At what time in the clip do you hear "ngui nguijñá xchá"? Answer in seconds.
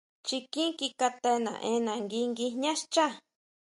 2.03-3.05